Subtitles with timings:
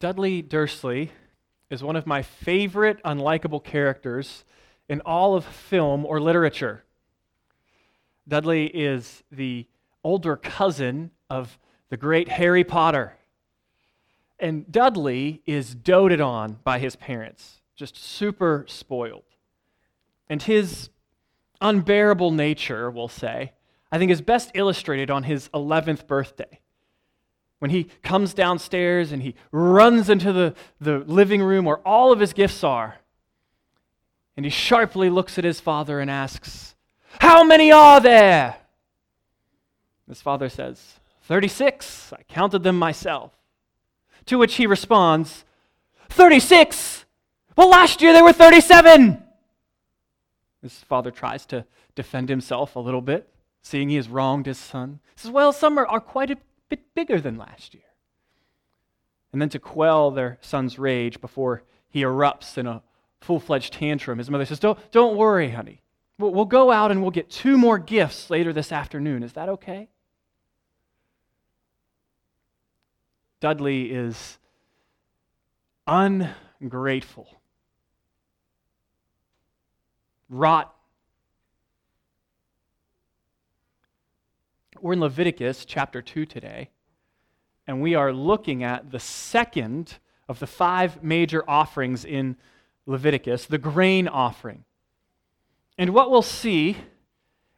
[0.00, 1.12] Dudley Dursley
[1.68, 4.44] is one of my favorite unlikable characters
[4.88, 6.84] in all of film or literature.
[8.26, 9.66] Dudley is the
[10.02, 11.58] older cousin of
[11.90, 13.18] the great Harry Potter.
[14.38, 19.24] And Dudley is doted on by his parents, just super spoiled.
[20.30, 20.88] And his
[21.60, 23.52] unbearable nature, we'll say,
[23.92, 26.59] I think is best illustrated on his 11th birthday.
[27.60, 32.18] When he comes downstairs and he runs into the, the living room where all of
[32.18, 32.96] his gifts are,
[34.36, 36.74] and he sharply looks at his father and asks,
[37.20, 38.56] How many are there?
[40.08, 42.14] His father says, 36.
[42.14, 43.32] I counted them myself.
[44.26, 45.44] To which he responds,
[46.08, 47.04] 36?
[47.56, 49.22] Well, last year there were 37.
[50.62, 53.28] His father tries to defend himself a little bit,
[53.62, 55.00] seeing he has wronged his son.
[55.14, 56.38] He says, Well, some are, are quite a
[56.70, 57.84] bit bigger than last year.
[59.32, 62.82] And then to quell their son's rage before he erupts in a
[63.20, 65.82] full fledged tantrum, his mother says, Don't, don't worry, honey.
[66.18, 69.22] We'll, we'll go out and we'll get two more gifts later this afternoon.
[69.22, 69.88] Is that okay?
[73.40, 74.38] Dudley is
[75.86, 77.40] ungrateful
[80.30, 80.74] rot.
[84.80, 86.70] We're in Leviticus chapter 2 today,
[87.66, 92.36] and we are looking at the second of the five major offerings in
[92.86, 94.64] Leviticus, the grain offering.
[95.76, 96.76] And what we'll see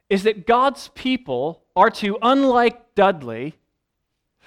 [0.09, 3.55] is that God's people are to, unlike Dudley,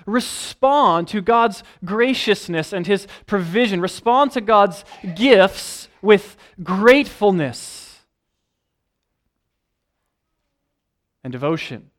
[0.04, 7.86] respond to God's graciousness and his provision, respond to God's gifts with gratefulness.
[11.26, 11.90] and devotion.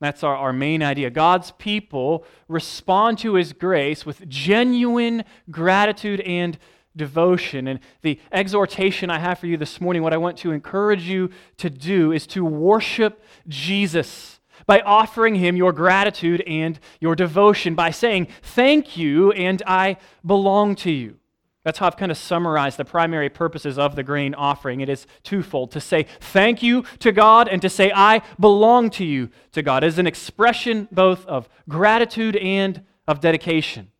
[0.00, 1.10] That's our, our main idea.
[1.10, 6.58] God's people respond to his grace with genuine gratitude and
[6.96, 7.68] devotion.
[7.68, 11.30] And the exhortation I have for you this morning, what I want to encourage you
[11.58, 17.90] to do is to worship Jesus by offering him your gratitude and your devotion, by
[17.90, 21.19] saying, Thank you, and I belong to you.
[21.62, 24.80] That's how I've kind of summarized the primary purposes of the grain offering.
[24.80, 29.04] It is twofold to say thank you to God and to say I belong to
[29.04, 29.84] you to God.
[29.84, 33.90] It is an expression both of gratitude and of dedication.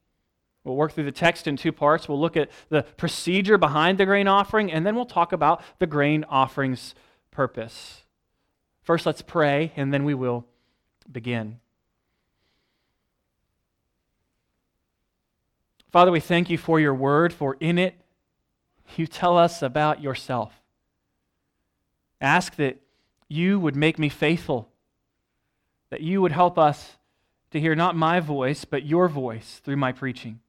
[0.65, 2.09] We'll work through the text in two parts.
[2.09, 5.87] We'll look at the procedure behind the grain offering, and then we'll talk about the
[5.87, 6.95] grain offering's
[7.31, 8.05] purpose.
[8.83, 10.47] First, let's pray, and then we will
[11.11, 11.61] begin.
[15.91, 17.95] Father, we thank you for your word, for in it
[18.97, 20.53] you tell us about yourself.
[22.21, 22.81] Ask that
[23.29, 24.69] you would make me faithful,
[25.91, 26.97] that you would help us
[27.51, 30.41] to hear not my voice, but your voice through my preaching.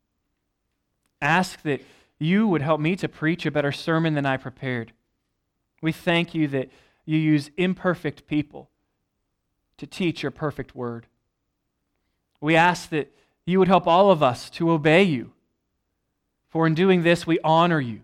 [1.21, 1.81] Ask that
[2.19, 4.91] you would help me to preach a better sermon than I prepared.
[5.81, 6.69] We thank you that
[7.05, 8.69] you use imperfect people
[9.77, 11.07] to teach your perfect word.
[12.39, 13.11] We ask that
[13.51, 15.31] you would help all of us to obey you.
[16.49, 18.01] For in doing this, we honor you.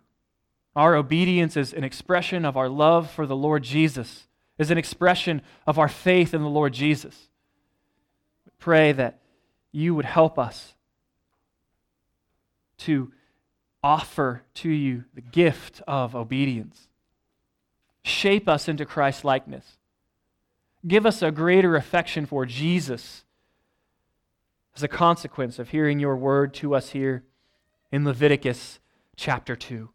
[0.75, 4.27] Our obedience is an expression of our love for the Lord Jesus,
[4.57, 7.29] is an expression of our faith in the Lord Jesus.
[8.45, 9.19] We pray that
[9.71, 10.75] you would help us
[12.79, 13.11] to
[13.83, 16.87] offer to you the gift of obedience.
[18.03, 19.77] Shape us into Christ's likeness.
[20.87, 23.23] Give us a greater affection for Jesus
[24.77, 27.23] as a consequence of hearing your word to us here
[27.91, 28.79] in Leviticus
[29.15, 29.89] chapter 2.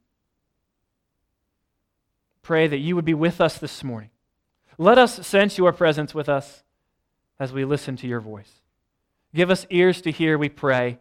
[2.43, 4.10] Pray that you would be with us this morning.
[4.78, 6.65] Let us sense your presence with us
[7.38, 8.60] as we listen to your voice.
[9.32, 10.99] Give us ears to hear, we pray.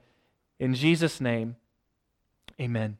[0.60, 1.56] In Jesus' name,
[2.60, 3.00] amen.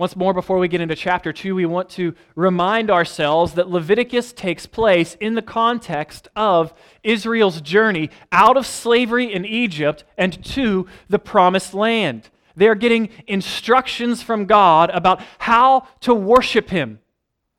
[0.00, 4.32] Once more, before we get into chapter 2, we want to remind ourselves that Leviticus
[4.32, 6.72] takes place in the context of
[7.02, 12.30] Israel's journey out of slavery in Egypt and to the promised land.
[12.56, 17.00] They're getting instructions from God about how to worship Him.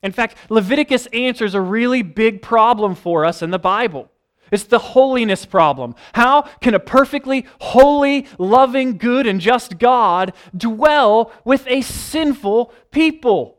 [0.01, 4.10] In fact, Leviticus answers a really big problem for us in the Bible.
[4.51, 5.95] It's the holiness problem.
[6.13, 13.57] How can a perfectly holy, loving, good, and just God dwell with a sinful people?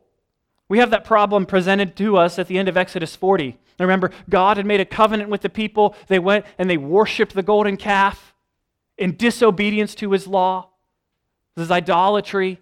[0.68, 3.58] We have that problem presented to us at the end of Exodus 40.
[3.78, 5.96] Remember, God had made a covenant with the people.
[6.08, 8.34] They went and they worshiped the golden calf
[8.96, 10.68] in disobedience to his law.
[11.56, 12.60] This is idolatry.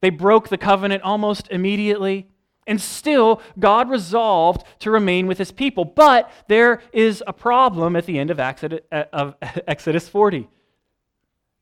[0.00, 2.28] They broke the covenant almost immediately.
[2.68, 5.84] And still, God resolved to remain with his people.
[5.84, 9.32] But there is a problem at the end of uh,
[9.66, 10.48] Exodus, 40.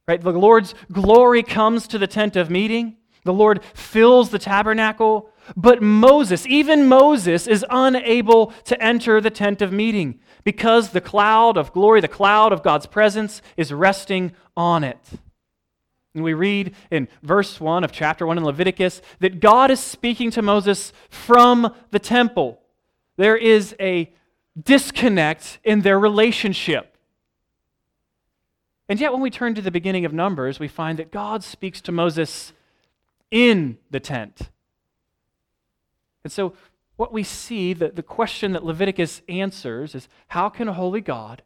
[0.08, 0.20] Right?
[0.20, 2.96] The Lord's glory comes to the tent of meeting.
[3.24, 5.30] The Lord fills the tabernacle.
[5.56, 11.56] But Moses, even Moses, is unable to enter the tent of meeting because the cloud
[11.56, 14.98] of glory, the cloud of God's presence, is resting on it.
[16.16, 20.30] And we read in verse 1 of chapter 1 in Leviticus that God is speaking
[20.30, 22.58] to Moses from the temple.
[23.18, 24.10] There is a
[24.60, 26.96] disconnect in their relationship.
[28.88, 31.82] And yet, when we turn to the beginning of Numbers, we find that God speaks
[31.82, 32.54] to Moses
[33.30, 34.48] in the tent.
[36.24, 36.54] And so,
[36.96, 41.42] what we see, the, the question that Leviticus answers is how can a holy God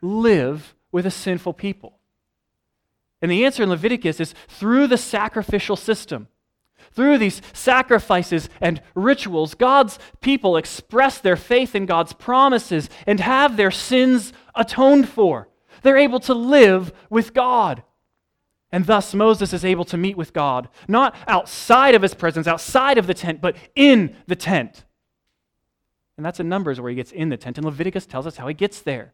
[0.00, 1.95] live with a sinful people?
[3.22, 6.28] And the answer in Leviticus is through the sacrificial system.
[6.92, 13.56] Through these sacrifices and rituals, God's people express their faith in God's promises and have
[13.56, 15.48] their sins atoned for.
[15.82, 17.82] They're able to live with God.
[18.72, 22.98] And thus, Moses is able to meet with God, not outside of his presence, outside
[22.98, 24.84] of the tent, but in the tent.
[26.16, 27.58] And that's in Numbers where he gets in the tent.
[27.58, 29.12] And Leviticus tells us how he gets there.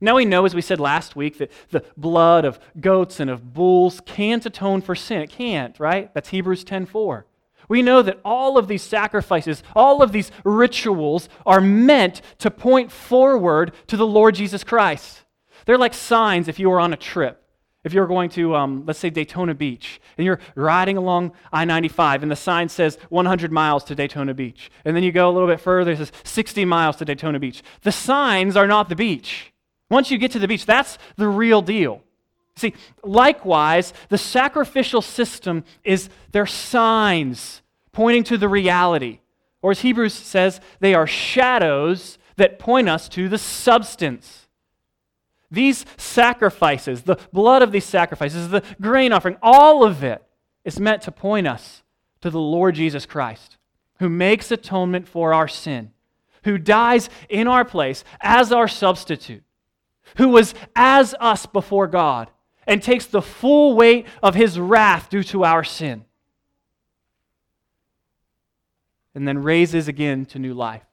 [0.00, 3.52] Now we know, as we said last week, that the blood of goats and of
[3.52, 5.22] bulls can't atone for sin.
[5.22, 6.12] It can't, right?
[6.14, 7.24] That's Hebrews 10:4.
[7.68, 12.90] We know that all of these sacrifices, all of these rituals are meant to point
[12.90, 15.24] forward to the Lord Jesus Christ.
[15.66, 17.44] They're like signs if you were on a trip.
[17.84, 22.22] If you're going to, um, let's say, Daytona Beach, and you're riding along I 95,
[22.22, 25.48] and the sign says 100 miles to Daytona Beach, and then you go a little
[25.48, 27.62] bit further, it says 60 miles to Daytona Beach.
[27.82, 29.52] The signs are not the beach.
[29.90, 32.02] Once you get to the beach, that's the real deal.
[32.56, 32.74] See,
[33.04, 37.62] likewise, the sacrificial system is their signs
[37.92, 39.20] pointing to the reality.
[39.62, 44.46] Or as Hebrews says, they are shadows that point us to the substance.
[45.50, 50.22] These sacrifices, the blood of these sacrifices, the grain offering, all of it
[50.64, 51.82] is meant to point us
[52.20, 53.56] to the Lord Jesus Christ,
[53.98, 55.92] who makes atonement for our sin,
[56.44, 59.42] who dies in our place as our substitute,
[60.16, 62.30] who was as us before God,
[62.66, 66.04] and takes the full weight of his wrath due to our sin,
[69.14, 70.84] and then raises again to new life,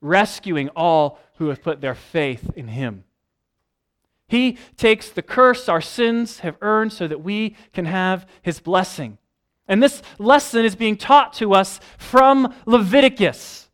[0.00, 3.04] rescuing all who have put their faith in him.
[4.26, 9.18] He takes the curse our sins have earned so that we can have his blessing.
[9.66, 13.69] And this lesson is being taught to us from Leviticus.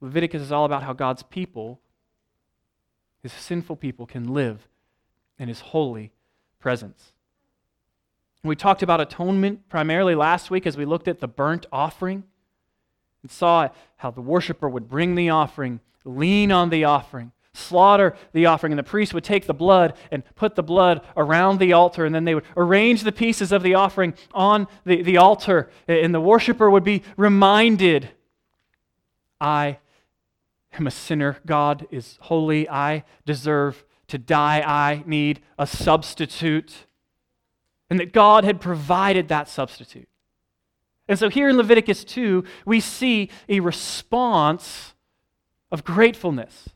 [0.00, 1.80] Leviticus is all about how God's people,
[3.22, 4.68] his sinful people, can live
[5.38, 6.12] in his holy
[6.60, 7.12] presence.
[8.44, 12.24] We talked about atonement primarily last week as we looked at the burnt offering
[13.22, 18.46] and saw how the worshiper would bring the offering lean on the offering, slaughter the
[18.46, 22.06] offering, and the priest would take the blood and put the blood around the altar,
[22.06, 26.14] and then they would arrange the pieces of the offering on the, the altar, and
[26.14, 28.08] the worshiper would be reminded
[29.40, 29.78] I
[30.72, 31.38] am a sinner.
[31.46, 32.68] God is holy.
[32.68, 34.60] I deserve to die.
[34.60, 36.86] I need a substitute.
[37.90, 40.08] And that God had provided that substitute.
[41.08, 44.94] And so here in Leviticus 2, we see a response
[45.72, 46.68] of gratefulness.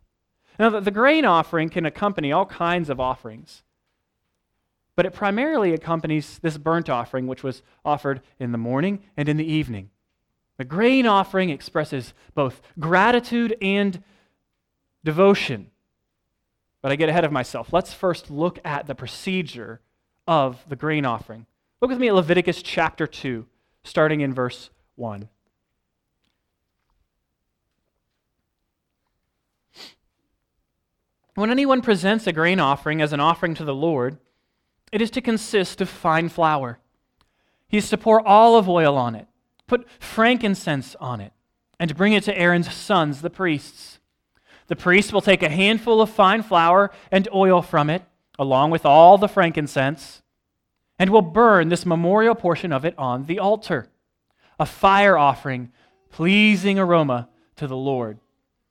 [0.58, 3.62] Now, the, the grain offering can accompany all kinds of offerings,
[4.96, 9.36] but it primarily accompanies this burnt offering, which was offered in the morning and in
[9.36, 9.90] the evening.
[10.62, 14.00] The grain offering expresses both gratitude and
[15.02, 15.72] devotion.
[16.80, 17.72] But I get ahead of myself.
[17.72, 19.80] Let's first look at the procedure
[20.24, 21.46] of the grain offering.
[21.80, 23.44] Look with me at Leviticus chapter 2,
[23.82, 25.28] starting in verse 1.
[31.34, 34.16] When anyone presents a grain offering as an offering to the Lord,
[34.92, 36.78] it is to consist of fine flour.
[37.66, 39.26] He is to pour olive oil on it,
[39.66, 41.32] put frankincense on it,
[41.78, 43.98] and bring it to Aaron's sons, the priests.
[44.68, 48.02] The priest will take a handful of fine flour and oil from it,
[48.38, 50.22] along with all the frankincense,
[50.98, 53.88] and will burn this memorial portion of it on the altar,
[54.58, 55.72] a fire offering,
[56.10, 58.18] pleasing aroma to the Lord.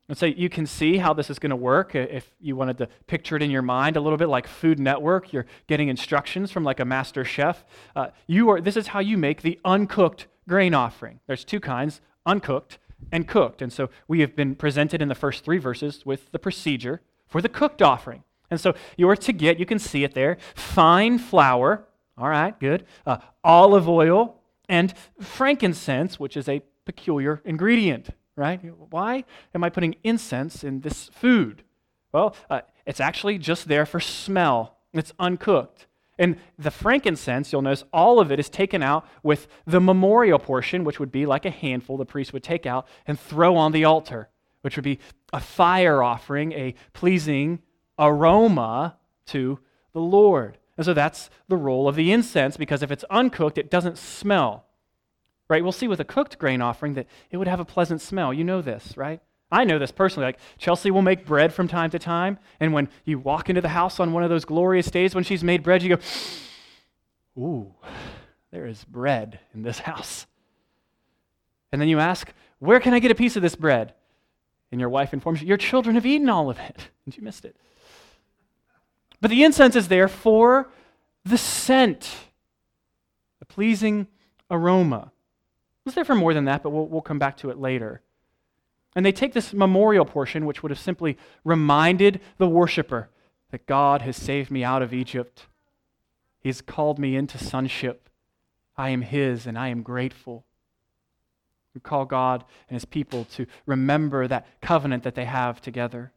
[0.08, 2.90] And so you can see how this is going to work if you wanted to
[3.08, 5.32] picture it in your mind a little bit like Food Network.
[5.32, 7.64] You're getting instructions from like a master chef.
[7.96, 11.20] Uh, you are, this is how you make the uncooked grain offering.
[11.28, 12.78] There's two kinds uncooked
[13.12, 13.62] and cooked.
[13.62, 17.42] And so we have been presented in the first three verses with the procedure for
[17.42, 18.24] the cooked offering.
[18.50, 22.60] And so you are to get, you can see it there, fine flour, all right,
[22.60, 28.60] good, uh, olive oil, and frankincense, which is a peculiar ingredient right?
[28.90, 31.64] Why am I putting incense in this food?
[32.12, 34.78] Well, uh, it's actually just there for smell.
[34.94, 35.86] It's uncooked.
[36.18, 40.84] And the frankincense, you'll notice all of it is taken out with the memorial portion,
[40.84, 43.86] which would be like a handful the priest would take out and throw on the
[43.86, 44.30] altar,
[44.62, 45.00] which would be
[45.34, 47.60] a fire offering, a pleasing
[47.98, 49.60] aroma to
[49.94, 50.58] the Lord.
[50.78, 54.66] And so that's the role of the incense because if it's uncooked, it doesn't smell.
[55.50, 55.64] Right?
[55.64, 58.34] We'll see with a cooked grain offering that it would have a pleasant smell.
[58.34, 59.22] You know this, right?
[59.52, 60.28] I know this personally.
[60.28, 63.70] Like Chelsea will make bread from time to time, and when you walk into the
[63.70, 66.02] house on one of those glorious days when she's made bread, you go,
[67.38, 67.74] "Ooh,
[68.52, 70.26] there is bread in this house."
[71.72, 73.94] And then you ask, "Where can I get a piece of this bread?"
[74.72, 77.44] And your wife informs you, "Your children have eaten all of it, and you missed
[77.44, 77.56] it."
[79.20, 80.72] But the incense is there for
[81.26, 82.16] the scent,
[83.40, 84.08] the pleasing
[84.50, 85.12] aroma.
[85.86, 88.02] It's there for more than that, but we'll, we'll come back to it later.
[88.96, 93.10] And they take this memorial portion, which would have simply reminded the worshiper
[93.52, 95.48] that God has saved me out of Egypt.
[96.40, 98.10] He's called me into sonship.
[98.76, 100.46] I am His, and I am grateful.
[101.74, 106.12] We call God and His people to remember that covenant that they have together.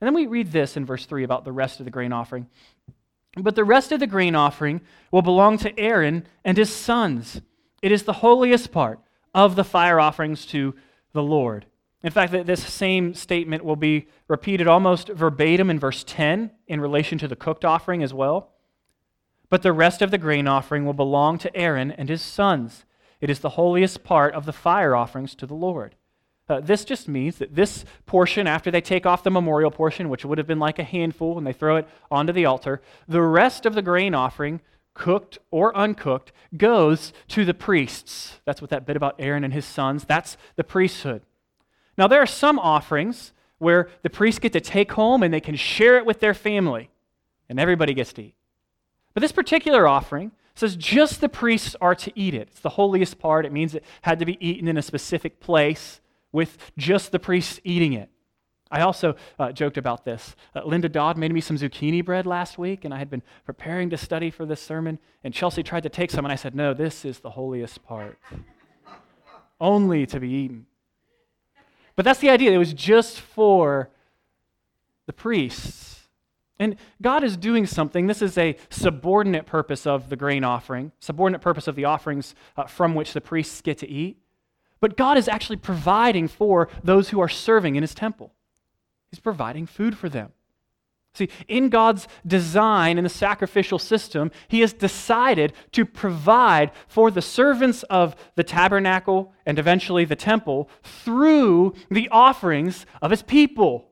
[0.00, 2.48] And then we read this in verse 3 about the rest of the grain offering.
[3.36, 4.80] But the rest of the grain offering
[5.10, 7.40] will belong to Aaron and his sons.
[7.82, 9.00] It is the holiest part
[9.34, 10.74] of the fire offerings to
[11.14, 11.64] the Lord.
[12.02, 17.16] In fact, this same statement will be repeated almost verbatim in verse 10 in relation
[17.16, 18.50] to the cooked offering as well.
[19.48, 22.84] But the rest of the grain offering will belong to Aaron and his sons.
[23.22, 25.94] It is the holiest part of the fire offerings to the Lord.
[26.46, 30.26] Uh, this just means that this portion, after they take off the memorial portion, which
[30.26, 33.64] would have been like a handful and they throw it onto the altar, the rest
[33.64, 34.60] of the grain offering,
[34.94, 38.40] cooked or uncooked, goes to the priests.
[38.44, 41.22] That's what that bit about Aaron and his sons, that's the priesthood.
[41.98, 45.56] Now, there are some offerings where the priests get to take home and they can
[45.56, 46.90] share it with their family,
[47.48, 48.34] and everybody gets to eat.
[49.12, 52.48] But this particular offering says just the priests are to eat it.
[52.50, 53.46] It's the holiest part.
[53.46, 56.00] It means it had to be eaten in a specific place
[56.32, 58.08] with just the priests eating it.
[58.74, 60.34] I also uh, joked about this.
[60.52, 63.88] Uh, Linda Dodd made me some zucchini bread last week, and I had been preparing
[63.90, 66.74] to study for this sermon, and Chelsea tried to take some, and I said, No,
[66.74, 68.18] this is the holiest part.
[69.60, 70.66] Only to be eaten.
[71.94, 72.50] But that's the idea.
[72.50, 73.90] It was just for
[75.06, 76.08] the priests.
[76.58, 78.08] And God is doing something.
[78.08, 82.64] This is a subordinate purpose of the grain offering, subordinate purpose of the offerings uh,
[82.64, 84.18] from which the priests get to eat.
[84.80, 88.32] But God is actually providing for those who are serving in his temple.
[89.14, 90.32] He's providing food for them.
[91.12, 97.22] See, in God's design in the sacrificial system, He has decided to provide for the
[97.22, 103.86] servants of the tabernacle and eventually the temple through the offerings of His people.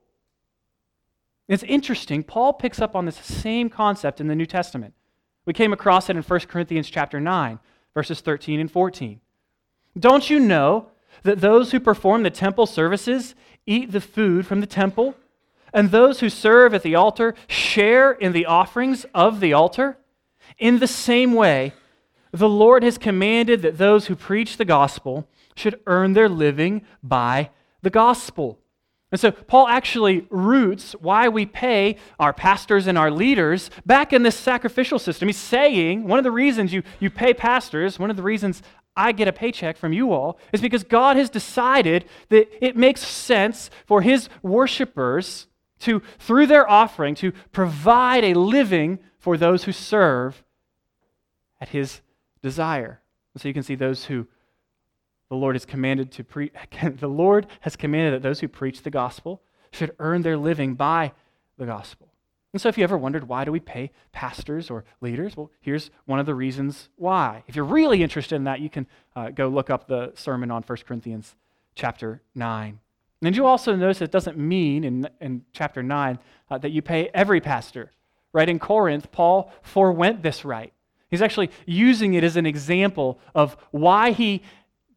[1.47, 4.93] It's interesting, Paul picks up on this same concept in the New Testament.
[5.45, 7.61] We came across it in 1 Corinthians chapter 9,
[7.95, 9.21] verses 13 and 14.
[9.97, 10.89] Don't you know
[11.23, 13.35] that those who perform the temple services
[13.67, 15.15] eat the food from the temple,
[15.73, 19.97] and those who serve at the altar share in the offerings of the altar?
[20.59, 21.73] In the same way,
[22.33, 27.51] the Lord has commanded that those who preach the gospel should earn their living by
[27.83, 28.59] the gospel.
[29.11, 34.23] And so Paul actually roots why we pay our pastors and our leaders back in
[34.23, 35.29] this sacrificial system.
[35.29, 38.63] He's saying one of the reasons you, you pay pastors, one of the reasons
[38.97, 43.01] I get a paycheck from you all is because God has decided that it makes
[43.01, 45.47] sense for his worshipers
[45.81, 50.45] to, through their offering, to provide a living for those who serve
[51.61, 52.01] at his
[52.43, 53.01] desire.
[53.37, 54.27] so you can see those who
[55.29, 58.91] the Lord has commanded to preach, the Lord has commanded that those who preach the
[58.91, 61.13] gospel should earn their living by
[61.57, 62.12] the gospel.
[62.53, 65.91] And so, if you ever wondered why do we pay pastors or leaders, well, here's
[66.05, 67.45] one of the reasons why.
[67.47, 70.63] If you're really interested in that, you can uh, go look up the sermon on
[70.63, 71.35] 1 Corinthians
[71.75, 72.79] chapter 9.
[73.23, 76.19] And you also notice it doesn't mean in, in chapter 9
[76.51, 77.91] uh, that you pay every pastor.
[78.35, 78.49] Right?
[78.49, 80.73] In Corinth, Paul forewent this right.
[81.09, 84.43] He's actually using it as an example of why he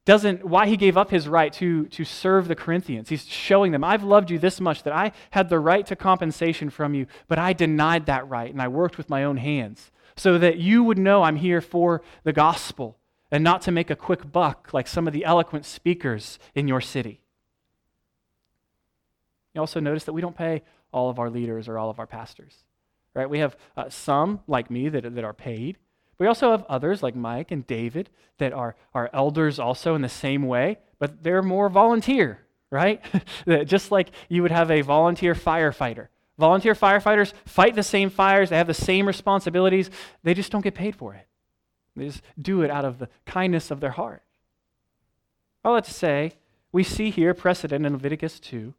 [0.05, 3.09] doesn't why he gave up his right to, to serve the Corinthians.
[3.09, 6.69] He's showing them, I've loved you this much that I had the right to compensation
[6.69, 10.37] from you, but I denied that right and I worked with my own hands so
[10.37, 12.97] that you would know I'm here for the gospel
[13.31, 16.81] and not to make a quick buck like some of the eloquent speakers in your
[16.81, 17.21] city.
[19.53, 22.07] You also notice that we don't pay all of our leaders or all of our
[22.07, 22.55] pastors.
[23.13, 23.29] Right?
[23.29, 25.77] We have uh, some, like me, that, that are paid.
[26.17, 30.09] We also have others like Mike and David that are, are elders also in the
[30.09, 33.01] same way, but they're more volunteer, right?
[33.65, 36.07] Just like you would have a volunteer firefighter
[36.37, 39.89] Volunteer firefighters fight the same fires, they have the same responsibilities,
[40.23, 41.27] they just don't get paid for it.
[41.95, 44.21] They just do it out of the kindness of their heart.
[45.63, 46.33] All that to say,
[46.71, 48.73] we see here precedent in Leviticus 2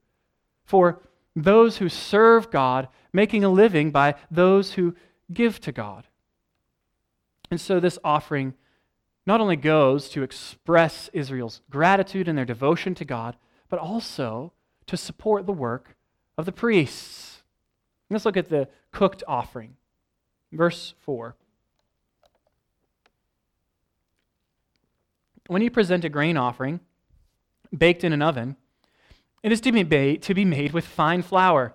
[0.65, 1.01] for
[1.35, 4.95] those who serve God making a living by those who
[5.33, 6.07] give to God.
[7.51, 8.55] And so this offering
[9.27, 13.37] not only goes to express Israel's gratitude and their devotion to God,
[13.69, 14.53] but also
[14.87, 15.97] to support the work
[16.39, 17.43] of the priests.
[18.09, 19.77] Let's look at the cooked offering.
[20.53, 21.35] Verse 4.
[25.49, 26.81] When you present a grain offering
[27.77, 28.57] baked in an oven,
[29.43, 31.75] it is to be made, to be made with fine flour,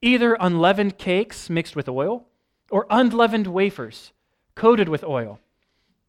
[0.00, 2.26] either unleavened cakes mixed with oil
[2.70, 4.12] or unleavened wafers
[4.54, 5.38] coated with oil.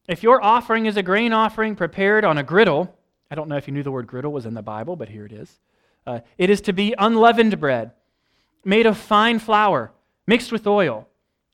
[0.07, 2.95] If your offering is a grain offering prepared on a griddle,
[3.31, 5.25] I don't know if you knew the word griddle was in the Bible, but here
[5.25, 5.59] it is.
[6.05, 7.91] Uh, it is to be unleavened bread,
[8.65, 9.91] made of fine flour,
[10.27, 11.07] mixed with oil.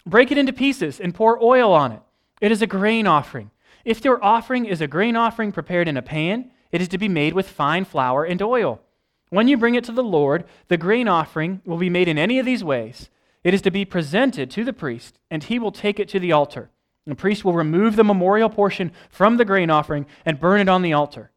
[0.06, 2.02] Break it into pieces and pour oil on it.
[2.42, 3.52] It is a grain offering.
[3.86, 7.08] If your offering is a grain offering prepared in a pan, it is to be
[7.08, 8.82] made with fine flour and oil.
[9.30, 12.40] When you bring it to the Lord, the grain offering will be made in any
[12.40, 13.10] of these ways.
[13.44, 16.32] It is to be presented to the priest, and he will take it to the
[16.32, 16.72] altar.
[17.10, 20.82] The priest will remove the memorial portion from the grain offering and burn it on
[20.82, 21.32] the altar,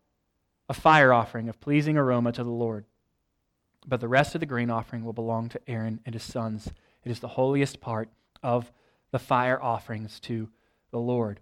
[0.69, 2.85] a fire offering of pleasing aroma to the Lord.
[3.87, 6.69] But the rest of the grain offering will belong to Aaron and his sons.
[7.05, 8.11] It is the holiest part
[8.43, 8.71] of
[9.11, 10.49] the fire offerings to
[10.91, 11.41] the Lord.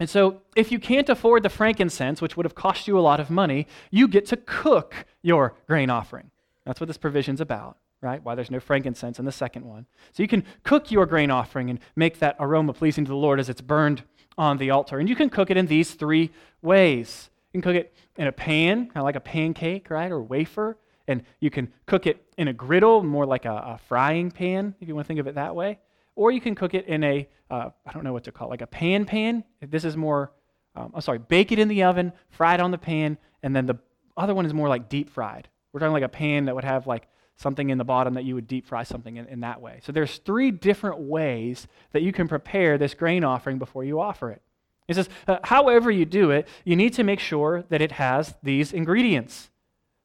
[0.00, 3.20] And so, if you can't afford the frankincense, which would have cost you a lot
[3.20, 6.30] of money, you get to cook your grain offering.
[6.64, 8.22] That's what this provision's about, right?
[8.22, 9.86] Why there's no frankincense in the second one.
[10.12, 13.40] So, you can cook your grain offering and make that aroma pleasing to the Lord
[13.40, 14.02] as it's burned
[14.36, 14.98] on the altar.
[14.98, 16.30] And you can cook it in these three
[16.60, 17.30] ways.
[17.52, 20.76] You can cook it in a pan, kind of like a pancake, right, or wafer.
[21.08, 24.88] And you can cook it in a griddle, more like a, a frying pan, if
[24.88, 25.78] you want to think of it that way.
[26.14, 28.50] Or you can cook it in a uh, I don't know what to call it,
[28.50, 29.44] like a pan pan.
[29.60, 30.32] This is more,
[30.74, 33.66] um, I'm sorry, bake it in the oven, fry it on the pan, and then
[33.66, 33.74] the
[34.16, 35.48] other one is more like deep fried.
[35.72, 38.34] We're talking like a pan that would have like something in the bottom that you
[38.34, 39.80] would deep fry something in, in that way.
[39.82, 44.30] So there's three different ways that you can prepare this grain offering before you offer
[44.30, 44.42] it.
[44.86, 48.34] He says, uh, however you do it, you need to make sure that it has
[48.42, 49.48] these ingredients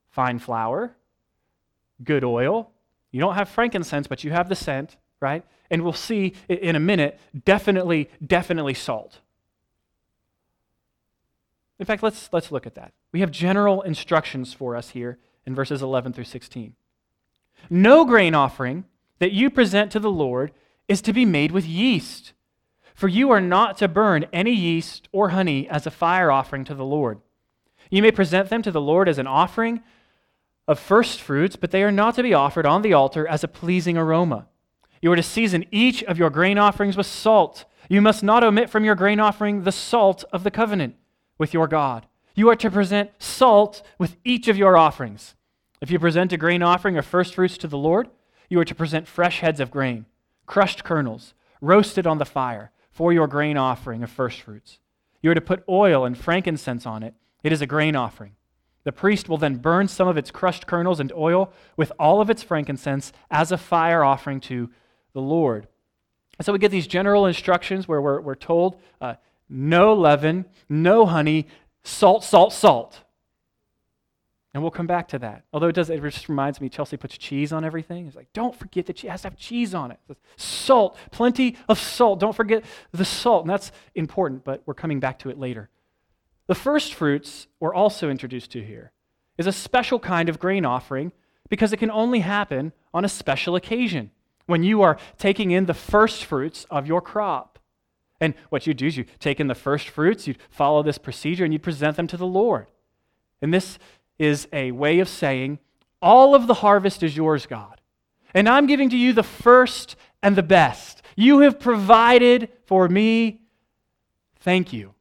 [0.10, 0.96] fine flour,
[2.04, 2.72] good oil.
[3.12, 5.44] You don't have frankincense, but you have the scent, right?
[5.70, 9.20] And we'll see in a minute, definitely, definitely salt.
[11.80, 12.94] In fact, let's, let's look at that.
[13.12, 16.74] We have general instructions for us here in verses 11 through 16.
[17.70, 18.86] No grain offering
[19.20, 20.52] that you present to the Lord
[20.88, 22.34] is to be made with yeast,
[22.96, 26.76] for you are not to burn any yeast or honey as a fire offering to
[26.76, 27.20] the Lord.
[27.90, 29.82] You may present them to the Lord as an offering
[30.68, 33.48] of first fruits, but they are not to be offered on the altar as a
[33.48, 34.48] pleasing aroma.
[35.02, 37.66] You are to season each of your grain offerings with salt.
[37.88, 40.96] You must not omit from your grain offering the salt of the covenant
[41.38, 42.06] with your God.
[42.36, 45.36] You are to present salt with each of your offerings.
[45.82, 48.10] If you present a grain offering of first fruits to the Lord,
[48.50, 50.06] you are to present fresh heads of grain,
[50.46, 54.80] crushed kernels, roasted on the fire, for your grain offering of first fruits.
[55.22, 57.14] You are to put oil and frankincense on it.
[57.44, 58.32] It is a grain offering.
[58.86, 62.30] The priest will then burn some of its crushed kernels and oil with all of
[62.30, 64.70] its frankincense as a fire offering to
[65.14, 65.68] the Lord.
[66.40, 69.16] And so we get these general instructions where we're, we're told uh,
[69.50, 71.48] no leaven, no honey,
[71.84, 73.02] salt, salt, salt.
[74.58, 75.44] And we'll come back to that.
[75.54, 78.08] Although it does, it just reminds me, Chelsea puts cheese on everything.
[78.08, 80.00] It's like, don't forget that it has to have cheese on it.
[80.36, 82.20] Salt, plenty of salt.
[82.20, 83.44] Don't forget the salt.
[83.44, 85.70] And that's important, but we're coming back to it later.
[86.48, 88.94] The first fruits we're also introduced to here
[89.38, 91.12] is a special kind of grain offering
[91.50, 94.10] because it can only happen on a special occasion
[94.48, 97.60] when you are taking in the first fruits of your crop.
[98.20, 101.44] And what you do is you take in the first fruits, you follow this procedure,
[101.44, 102.66] and you present them to the Lord.
[103.40, 103.78] And this
[104.20, 105.60] is a way of saying,
[106.02, 107.82] All of the harvest is yours, God.
[108.34, 111.02] And I'm giving to you the first and the best.
[111.16, 113.42] You have provided for me.
[114.40, 114.94] Thank you.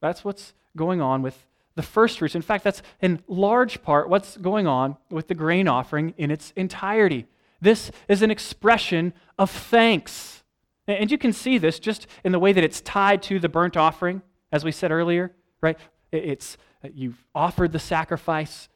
[0.00, 2.34] That's what's going on with the first fruits.
[2.34, 6.52] In fact, that's in large part what's going on with the grain offering in its
[6.56, 7.26] entirety.
[7.60, 10.42] This is an expression of thanks.
[10.86, 13.76] And you can see this just in the way that it's tied to the burnt
[13.76, 15.78] offering, as we said earlier, right?
[16.12, 18.68] It's uh, you've offered the sacrifice,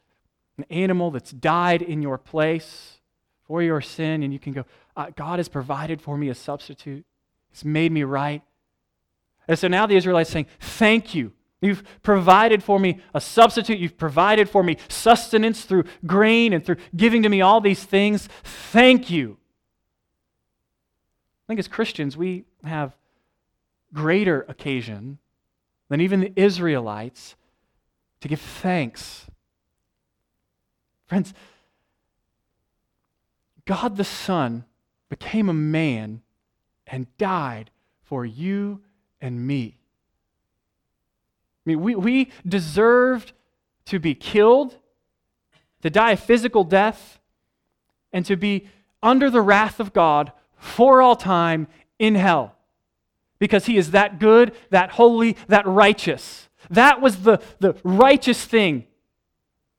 [0.57, 2.99] an animal that's died in your place
[3.45, 7.05] for your sin, and you can go, uh, God has provided for me a substitute.
[7.49, 8.41] He's made me right.
[9.47, 13.77] And so now the Israelites saying, Thank you You've provided for me a substitute.
[13.77, 18.27] You've provided for me sustenance through grain and through giving to me all these things.
[18.43, 19.37] Thank you.
[21.45, 22.97] I think as Christians, we have
[23.93, 25.19] greater occasion
[25.89, 27.35] than even the Israelites
[28.21, 29.25] to give thanks.
[31.07, 31.33] Friends,
[33.65, 34.63] God the Son
[35.09, 36.21] became a man
[36.87, 37.69] and died
[38.03, 38.81] for you
[39.19, 39.77] and me.
[41.65, 43.33] I mean, we, we deserved
[43.85, 44.77] to be killed,
[45.81, 47.19] to die a physical death,
[48.13, 48.67] and to be
[49.03, 51.67] under the wrath of God for all time
[51.99, 52.55] in hell.
[53.39, 56.49] Because he is that good, that holy, that righteous.
[56.69, 58.85] That was the, the righteous thing.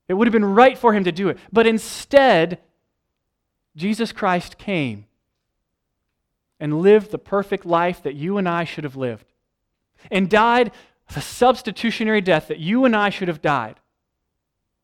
[0.07, 1.37] It would have been right for him to do it.
[1.51, 2.59] But instead,
[3.75, 5.05] Jesus Christ came
[6.59, 9.25] and lived the perfect life that you and I should have lived,
[10.11, 10.71] and died
[11.13, 13.79] the substitutionary death that you and I should have died.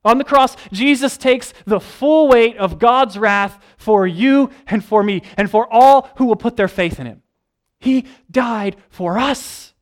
[0.03, 5.03] On the cross, Jesus takes the full weight of God's wrath for you and for
[5.03, 7.21] me and for all who will put their faith in him.
[7.79, 9.73] He died for us.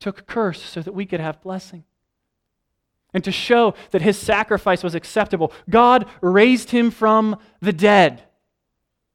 [0.00, 1.84] Took curse so that we could have blessing.
[3.14, 8.22] And to show that his sacrifice was acceptable, God raised him from the dead.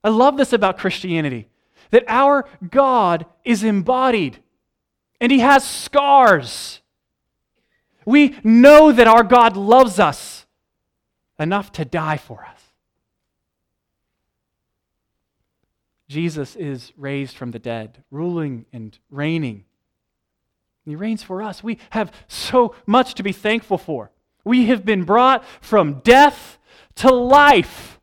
[0.04, 1.48] I love this about Christianity
[1.91, 4.39] that our God is embodied
[5.20, 6.82] and he has scars.
[8.06, 10.48] We know that our God loves us
[11.38, 12.60] enough to die for us.
[16.08, 19.65] Jesus is raised from the dead, ruling and reigning.
[20.86, 21.63] He reigns for us.
[21.63, 24.12] We have so much to be thankful for.
[24.44, 26.58] We have been brought from death
[26.96, 28.00] to life.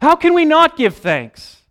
[0.00, 1.62] How can we not give thanks?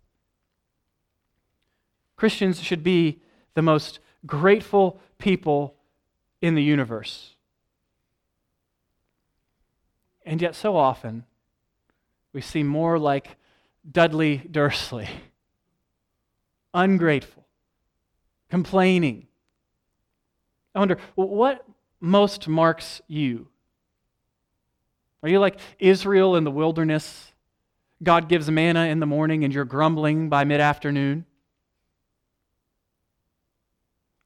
[2.16, 3.22] Christians should be
[3.54, 5.76] the most grateful people
[6.42, 7.34] in the universe.
[10.26, 11.24] And yet, so often,
[12.32, 13.36] we seem more like
[13.90, 15.08] Dudley Dursley
[16.74, 17.46] ungrateful,
[18.50, 19.26] complaining.
[20.74, 21.64] I wonder, what
[22.00, 23.48] most marks you?
[25.22, 27.32] Are you like Israel in the wilderness?
[28.02, 31.26] God gives manna in the morning and you're grumbling by mid afternoon?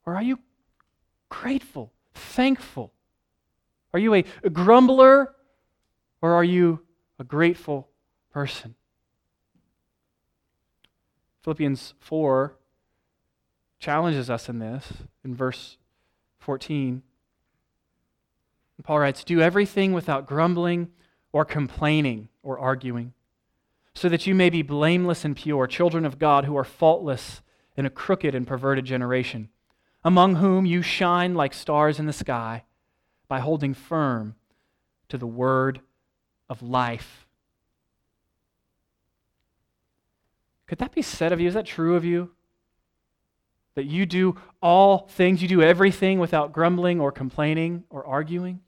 [0.07, 0.39] Or are you
[1.29, 2.93] grateful, thankful?
[3.93, 5.35] Are you a, grumbler
[6.21, 6.81] or are you
[7.19, 7.89] a grateful
[8.33, 8.75] person?
[11.43, 12.57] Philippians 4
[13.79, 14.93] challenges us in this
[15.25, 15.77] in verse
[16.45, 17.03] 14.
[18.83, 20.91] Paul writes, Do everything without grumbling
[21.33, 23.15] or complaining or arguing,
[23.95, 27.41] so that you may be blameless and pure, children of God who are faultless
[27.77, 29.49] in a crooked and perverted generation
[30.05, 32.63] among whom you shine like stars in the sky
[33.27, 34.35] by holding firm
[35.09, 35.81] to the word
[36.49, 37.27] of life.
[40.67, 41.49] Could that be said of you?
[41.49, 42.34] Is that true of you?
[43.75, 48.61] That you do all things, you do everything without grumbling or complaining or arguing?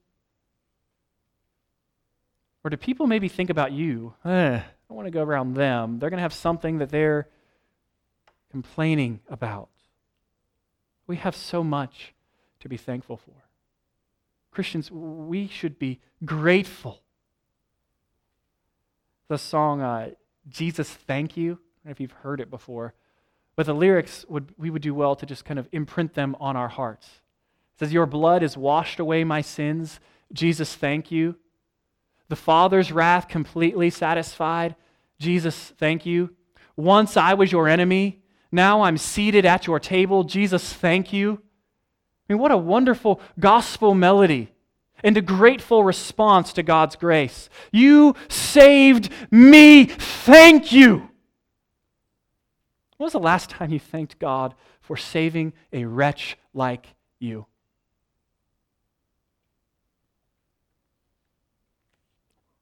[2.65, 4.15] Or do people maybe think about you?
[4.25, 5.99] Eh, I want to go around them.
[5.99, 7.29] They're going to have something that they're
[8.51, 9.69] complaining about.
[11.07, 12.15] We have so much
[12.61, 13.45] to be thankful for.
[14.51, 17.03] Christians, we should be grateful.
[19.29, 20.11] The song, uh,
[20.49, 22.95] Jesus Thank You, I don't know if you've heard it before,
[23.57, 26.57] but the lyrics, would, we would do well to just kind of imprint them on
[26.57, 27.07] our hearts.
[27.75, 29.99] It says, Your blood has washed away my sins.
[30.33, 31.37] Jesus, thank you.
[32.29, 34.77] The Father's wrath completely satisfied.
[35.19, 36.35] Jesus, thank you.
[36.77, 40.25] Once I was your enemy, now I'm seated at your table.
[40.25, 41.41] Jesus, thank you.
[42.29, 44.53] I mean, what a wonderful gospel melody
[45.03, 47.49] and a grateful response to God's grace.
[47.71, 49.85] You saved me.
[49.87, 51.09] Thank you.
[52.97, 57.47] When was the last time you thanked God for saving a wretch like you?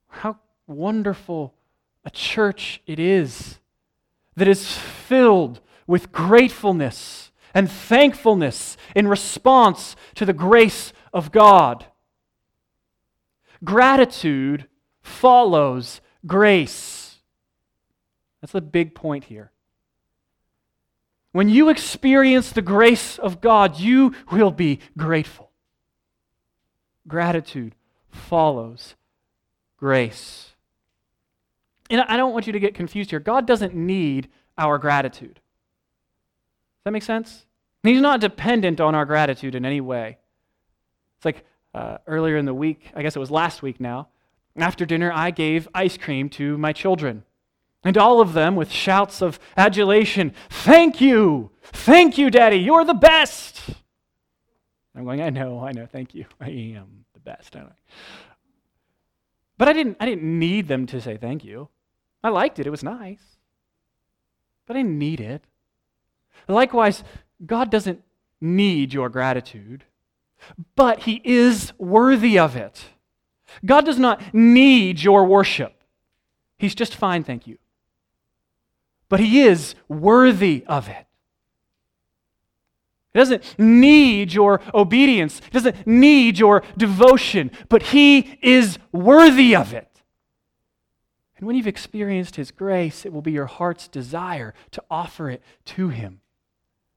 [0.09, 1.55] How wonderful
[2.05, 3.59] a church it is
[4.37, 11.87] that is filled with gratefulness and thankfulness in response to the grace of God.
[13.63, 14.67] Gratitude
[15.03, 17.19] follows grace.
[18.41, 19.53] That's the big point here.
[21.35, 25.51] When you experience the grace of God, you will be grateful.
[27.09, 27.75] Gratitude
[28.09, 28.95] follows
[29.77, 30.53] grace.
[31.91, 33.19] And I don't want you to get confused here.
[33.19, 37.47] God doesn't need our gratitude Does that make sense?
[37.83, 40.19] He's not dependent on our gratitude in any way.
[41.17, 41.45] It's like
[41.75, 44.07] uh, earlier in the week, I guess it was last week now,
[44.55, 47.25] after dinner, I gave ice cream to my children.
[47.85, 51.51] And all of them with shouts of adulation Thank you!
[51.63, 52.57] Thank you, Daddy!
[52.57, 53.61] You're the best!
[54.97, 56.25] I'm going, I know, I know, thank you.
[56.41, 57.75] I am the best, aren't I?
[59.59, 61.69] But I didn't, I didn't need them to say thank you.
[62.23, 63.23] I liked it, it was nice.
[64.67, 65.45] But I didn't need it.
[66.49, 67.03] Likewise,
[67.45, 68.03] God doesn't
[68.41, 69.85] need your gratitude,
[70.77, 72.85] but He is worthy of it.
[73.65, 75.83] God does not need your worship.
[76.59, 77.59] He's just fine, thank you.
[79.09, 81.07] But He is worthy of it.
[83.13, 85.41] He doesn't need your obedience.
[85.45, 90.03] He doesn't need your devotion, but He is worthy of it.
[91.37, 95.43] And when you've experienced His grace, it will be your heart's desire to offer it
[95.67, 96.21] to Him.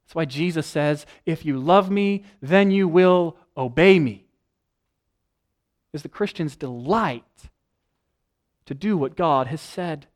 [0.06, 4.26] That's why Jesus says, If you love me, then you will obey me.
[5.94, 7.24] Is the Christian's delight
[8.66, 10.08] to do what God has said.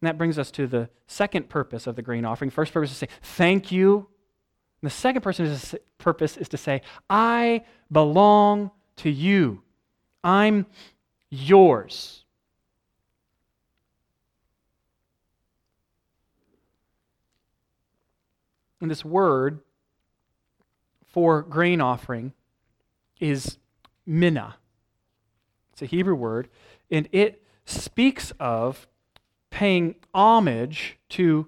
[0.00, 2.50] And that brings us to the second purpose of the grain offering.
[2.50, 4.08] First purpose is to say, thank you.
[4.80, 5.20] And the second
[5.98, 9.62] purpose is to say, I belong to you.
[10.24, 10.66] I'm
[11.28, 12.24] yours.
[18.80, 19.60] And this word
[21.06, 22.32] for grain offering
[23.18, 23.58] is
[24.06, 24.56] mina.
[25.72, 26.48] It's a Hebrew word,
[26.90, 28.88] and it speaks of
[29.50, 31.46] paying homage to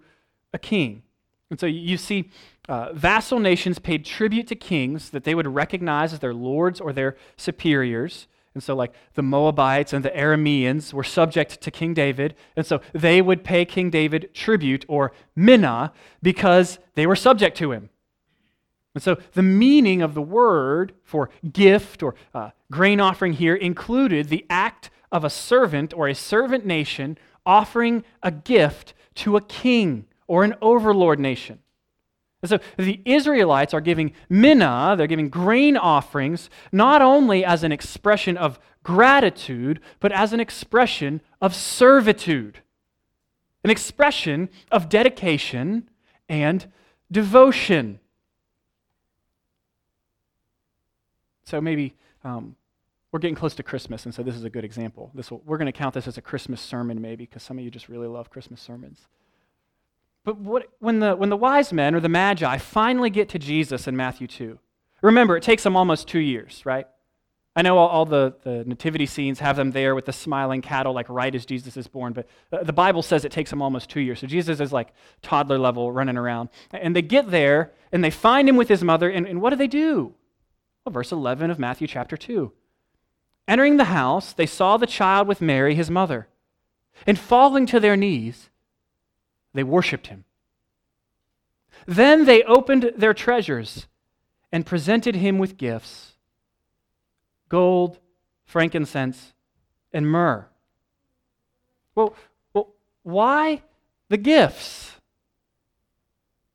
[0.53, 1.03] a king.
[1.51, 2.31] And so you see,
[2.69, 6.93] uh, vassal nations paid tribute to kings that they would recognize as their lords or
[6.93, 8.29] their superiors.
[8.55, 12.35] And so, like the Moabites and the Arameans were subject to King David.
[12.55, 17.73] And so they would pay King David tribute or mina because they were subject to
[17.73, 17.88] him.
[18.95, 24.29] And so the meaning of the word for gift or uh, grain offering here included
[24.29, 30.07] the act of a servant or a servant nation offering a gift to a king
[30.26, 31.59] or an overlord nation.
[32.42, 37.70] And so the Israelites are giving mina, they're giving grain offerings, not only as an
[37.70, 42.59] expression of gratitude, but as an expression of servitude,
[43.62, 45.88] an expression of dedication
[46.28, 46.66] and
[47.12, 48.00] devotion.
[51.44, 52.57] So maybe um,
[53.12, 55.11] we're getting close to Christmas, and so this is a good example.
[55.14, 57.64] This will, we're going to count this as a Christmas sermon, maybe, because some of
[57.64, 59.07] you just really love Christmas sermons.
[60.25, 63.87] But what, when, the, when the wise men or the magi finally get to Jesus
[63.87, 64.59] in Matthew 2,
[65.03, 66.87] remember, it takes them almost two years, right?
[67.55, 70.94] I know all, all the, the nativity scenes have them there with the smiling cattle,
[70.94, 73.90] like right as Jesus is born, but uh, the Bible says it takes them almost
[73.90, 74.20] two years.
[74.20, 74.88] So Jesus is like
[75.20, 76.48] toddler level running around.
[76.70, 79.57] And they get there, and they find him with his mother, and, and what do
[79.57, 80.14] they do?
[80.87, 82.51] Well, verse 11 of Matthew chapter 2.
[83.48, 86.28] Entering the house, they saw the child with Mary, his mother,
[87.07, 88.50] and falling to their knees,
[89.52, 90.24] they worshiped him.
[91.87, 93.87] Then they opened their treasures
[94.52, 96.11] and presented him with gifts
[97.48, 97.98] gold,
[98.46, 99.35] frankincense,
[99.92, 100.48] and myrrh.
[101.94, 102.14] Well,
[102.55, 103.62] well, why
[104.09, 104.92] the gifts?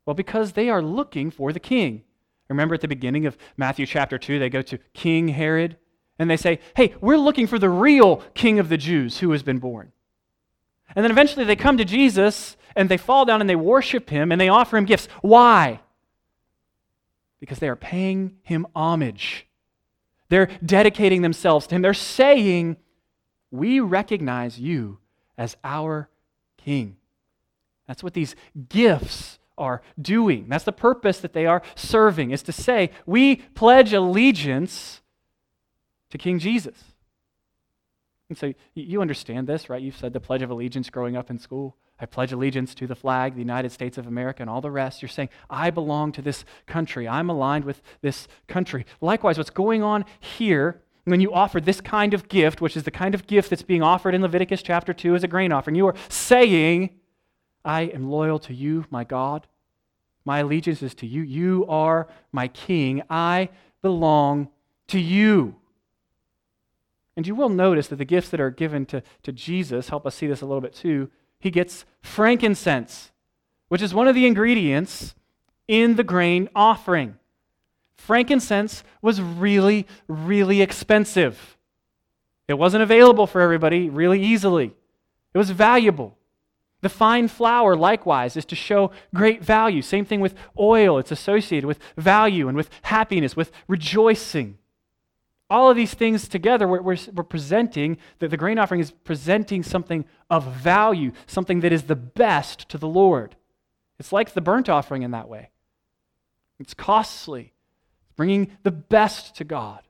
[0.04, 2.02] Well, because they are looking for the king.
[2.48, 5.76] Remember at the beginning of Matthew chapter 2, they go to King Herod
[6.18, 9.42] and they say, Hey, we're looking for the real king of the Jews who has
[9.42, 9.92] been born.
[10.94, 14.32] And then eventually they come to Jesus and they fall down and they worship him
[14.32, 15.08] and they offer him gifts.
[15.20, 15.80] Why?
[17.40, 19.46] Because they are paying him homage.
[20.28, 21.82] They're dedicating themselves to him.
[21.82, 22.76] They're saying,
[23.50, 24.98] We recognize you
[25.36, 26.10] as our
[26.56, 26.96] king.
[27.86, 28.36] That's what these
[28.68, 30.46] gifts are doing.
[30.48, 35.00] That's the purpose that they are serving, is to say, We pledge allegiance
[36.10, 36.76] to King Jesus.
[38.28, 39.80] And so you understand this, right?
[39.80, 41.76] You've said the Pledge of Allegiance growing up in school.
[42.00, 45.02] I pledge allegiance to the flag, the United States of America, and all the rest.
[45.02, 47.08] You're saying, I belong to this country.
[47.08, 48.86] I'm aligned with this country.
[49.00, 52.90] Likewise, what's going on here when you offer this kind of gift, which is the
[52.90, 55.86] kind of gift that's being offered in Leviticus chapter 2 as a grain offering, you
[55.86, 56.90] are saying,
[57.64, 59.46] I am loyal to you, my God.
[60.24, 61.22] My allegiance is to you.
[61.22, 63.02] You are my king.
[63.08, 63.48] I
[63.82, 64.48] belong
[64.88, 65.56] to you.
[67.18, 70.14] And you will notice that the gifts that are given to, to Jesus help us
[70.14, 71.10] see this a little bit too.
[71.40, 73.10] He gets frankincense,
[73.66, 75.16] which is one of the ingredients
[75.66, 77.16] in the grain offering.
[77.96, 81.58] Frankincense was really, really expensive.
[82.46, 84.72] It wasn't available for everybody really easily,
[85.34, 86.16] it was valuable.
[86.82, 89.82] The fine flour, likewise, is to show great value.
[89.82, 94.56] Same thing with oil, it's associated with value and with happiness, with rejoicing.
[95.50, 99.62] All of these things together, we're, we're, we're presenting, that the grain offering is presenting
[99.62, 103.34] something of value, something that is the best to the Lord.
[103.98, 105.50] It's like the burnt offering in that way.
[106.58, 107.52] It's costly,
[108.02, 109.80] it's bringing the best to God.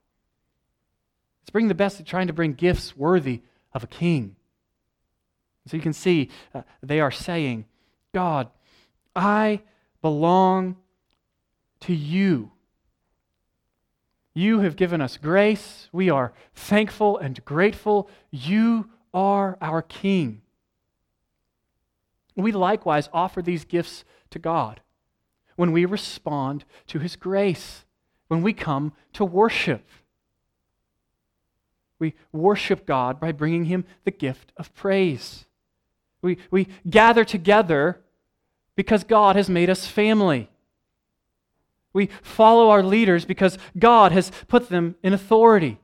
[1.43, 3.43] It's bringing the best, trying to bring gifts worthy
[3.73, 4.37] of a king.
[5.67, 7.67] So you can see uh, they are saying,
[8.15, 8.49] God,
[9.15, 9.63] I
[10.03, 10.77] belong
[11.81, 12.53] to you.
[14.39, 15.89] You have given us grace.
[15.91, 18.09] We are thankful and grateful.
[18.31, 20.43] You are our King.
[22.37, 24.81] We likewise offer these gifts to God
[25.57, 27.85] when we respond to His grace,
[28.29, 29.85] when we come to worship.
[31.99, 35.47] We worship God by bringing Him the gift of praise.
[36.23, 37.99] We, we gather together
[38.77, 40.49] because God has made us family.
[41.99, 45.81] We follow our leaders because God has put them in authority.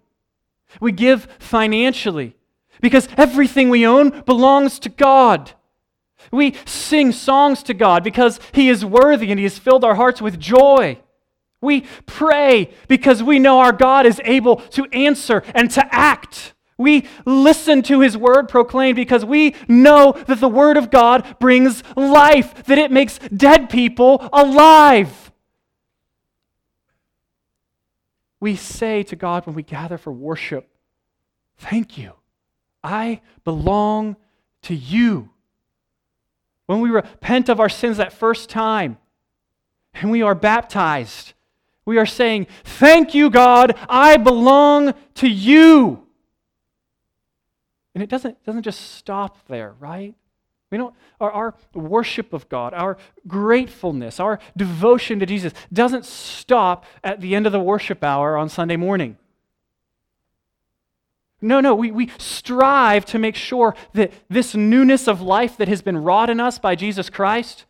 [0.80, 2.36] We give financially
[2.80, 5.54] because everything we own belongs to God.
[6.30, 10.22] We sing songs to God because He is worthy and He has filled our hearts
[10.22, 11.00] with joy.
[11.60, 16.54] We pray because we know our God is able to answer and to act.
[16.78, 21.82] We listen to his word proclaimed because we know that the word of God brings
[21.96, 25.23] life, that it makes dead people alive.
[28.44, 30.68] We say to God when we gather for worship,
[31.56, 32.12] Thank you.
[32.82, 34.16] I belong
[34.64, 35.30] to you.
[36.66, 38.98] When we repent of our sins that first time
[39.94, 41.32] and we are baptized,
[41.86, 46.06] we are saying, Thank you, God, I belong to you.
[47.94, 50.14] And it doesn't, doesn't just stop there, right?
[50.74, 56.84] We don't, our, our worship of God, our gratefulness, our devotion to Jesus doesn't stop
[57.04, 59.16] at the end of the worship hour on Sunday morning.
[61.40, 65.80] No, no, we, we strive to make sure that this newness of life that has
[65.80, 67.66] been wrought in us by Jesus Christ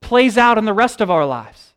[0.00, 1.74] plays out in the rest of our lives.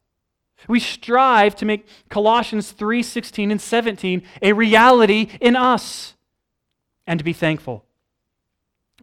[0.68, 6.14] We strive to make Colossians 3 16 and 17 a reality in us
[7.08, 7.85] and to be thankful.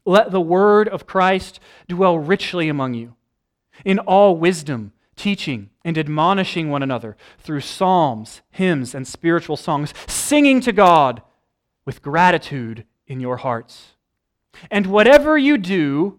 [0.04, 3.14] Let the word of Christ dwell richly among you,
[3.84, 10.60] in all wisdom, teaching and admonishing one another through psalms, hymns, and spiritual songs, singing
[10.62, 11.22] to God
[11.84, 13.92] with gratitude in your hearts.
[14.70, 16.18] And whatever you do,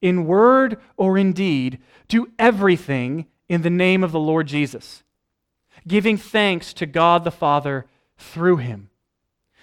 [0.00, 5.02] in word or in deed, do everything in the name of the Lord Jesus,
[5.86, 8.89] giving thanks to God the Father through him.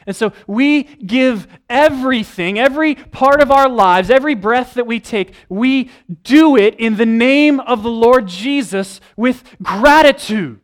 [0.08, 5.34] And so we give everything, every part of our lives, every breath that we take,
[5.50, 5.92] we
[6.24, 10.62] do it in the name of the Lord Jesus with gratitude.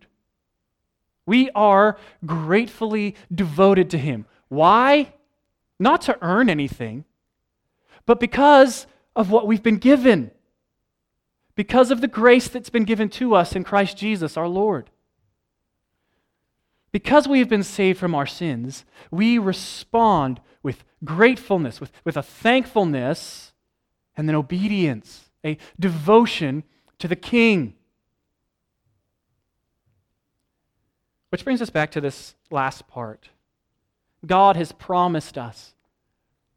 [1.25, 4.25] We are gratefully devoted to Him.
[4.47, 5.13] Why?
[5.77, 7.03] Not to earn anything,
[8.05, 10.31] but because of what we've been given,
[11.55, 14.89] because of the grace that's been given to us in Christ Jesus our Lord.
[16.93, 22.21] Because we have been saved from our sins, we respond with gratefulness, with, with a
[22.21, 23.51] thankfulness,
[24.15, 26.63] and then obedience, a devotion
[26.99, 27.73] to the King.
[31.29, 33.29] Which brings us back to this last part.
[34.23, 35.73] God has promised us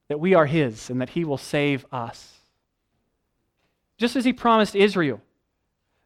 [0.09, 2.41] that we are His and that He will save us.
[3.97, 5.23] Just as He promised Israel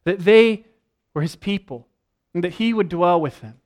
[0.04, 0.66] that they
[1.14, 1.88] were His people
[2.32, 3.59] and that He would dwell with them.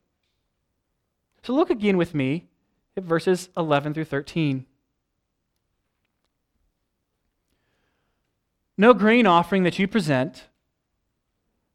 [1.44, 2.46] So look again with me
[2.96, 4.64] at verses 11 through 13.
[8.78, 10.44] No grain offering that you present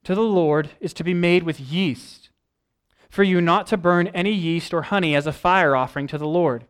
[0.04, 2.30] to the Lord is to be made with yeast,
[3.12, 6.28] for you not to burn any yeast or honey as a fire offering to the
[6.28, 6.66] Lord.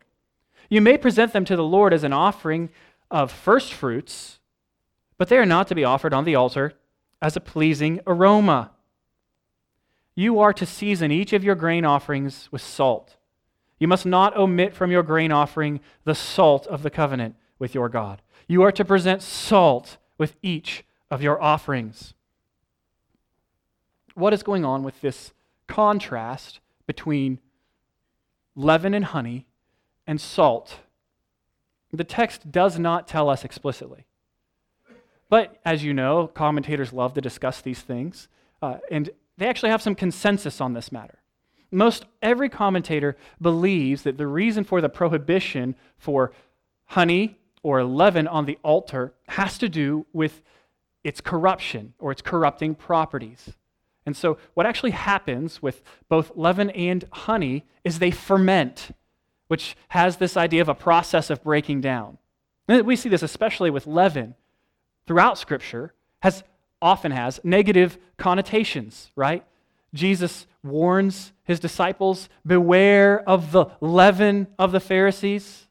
[0.70, 2.70] You may present them to the Lord as an offering
[3.10, 4.40] of first fruits,
[5.18, 6.74] but they are not to be offered on the altar
[7.22, 8.72] as a pleasing aroma.
[10.20, 13.16] You are to season each of your grain offerings with salt.
[13.80, 17.88] You must not omit from your grain offering the salt of the covenant with your
[17.88, 18.22] God.
[18.46, 22.15] You are to present salt with each of your offerings.
[24.13, 25.32] What is going on with this
[25.67, 27.40] contrast between
[28.58, 29.46] leaven and honey
[30.06, 30.80] and salt?
[31.94, 34.06] The text does not tell us explicitly.
[35.30, 38.28] But as you know, commentators love to discuss these things.
[38.62, 41.19] Uh, and they actually have some consensus on this matter.
[41.71, 46.31] Most every commentator believes that the reason for the prohibition for
[46.85, 50.42] honey or leaven on the altar has to do with
[51.04, 53.54] its corruption or its corrupting properties.
[54.06, 58.92] And so, what actually happens with both leaven and honey is they ferment,
[59.48, 62.17] which has this idea of a process of breaking down.
[62.67, 64.35] And we see this especially with leaven
[65.06, 66.44] throughout Scripture, has
[66.82, 69.44] often has negative connotations, right?
[69.94, 75.67] Jesus warns his disciples beware of the leaven of the Pharisees.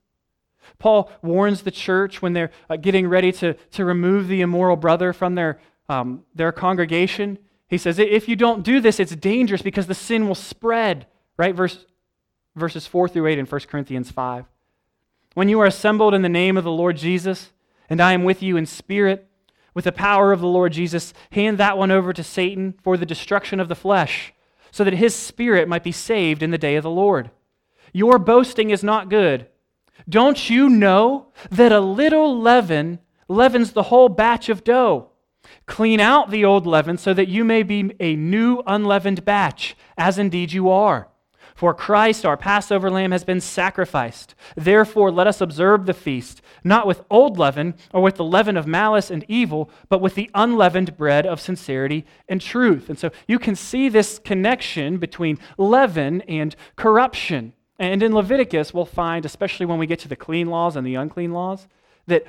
[0.79, 5.13] Paul warns the church when they're uh, getting ready to, to remove the immoral brother
[5.13, 7.39] from their, um, their congregation.
[7.69, 11.07] He says, if you don't do this, it's dangerous because the sin will spread,
[11.37, 11.55] right?
[11.55, 11.85] Verse,
[12.57, 14.45] verses 4 through 8 in 1 Corinthians 5.
[15.35, 17.53] When you are assembled in the name of the Lord Jesus,
[17.89, 19.28] and I am with you in spirit,
[19.79, 23.07] with the power of the Lord Jesus, hand that one over to Satan for the
[23.07, 24.33] destruction of the flesh,
[24.73, 27.31] so that his spirit might be saved in the day of the Lord.
[27.93, 29.47] Your boasting is not good.
[30.09, 32.99] Don't you know that a little leaven
[33.29, 35.11] leavens the whole batch of dough?
[35.67, 40.19] Clean out the old leaven so that you may be a new unleavened batch, as
[40.19, 41.07] indeed you are.
[41.55, 44.35] For Christ, our Passover lamb, has been sacrificed.
[44.57, 48.67] Therefore, let us observe the feast, not with old leaven or with the leaven of
[48.67, 52.89] malice and evil, but with the unleavened bread of sincerity and truth.
[52.89, 57.53] And so you can see this connection between leaven and corruption.
[57.79, 60.97] And in Leviticus, we'll find, especially when we get to the clean laws and the
[60.97, 61.69] unclean laws,
[62.07, 62.25] that,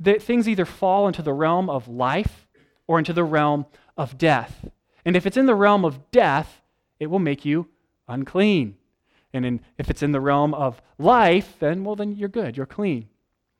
[0.00, 2.46] that things either fall into the realm of life
[2.86, 3.66] or into the realm
[3.96, 4.68] of death.
[5.04, 6.60] And if it's in the realm of death,
[6.98, 7.68] it will make you
[8.08, 8.76] unclean.
[9.32, 12.66] And in, if it's in the realm of life, then, well, then you're good, you're
[12.66, 13.08] clean.